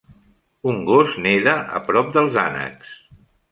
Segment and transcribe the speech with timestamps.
[0.71, 2.99] un gos neda a prop dels ànecs.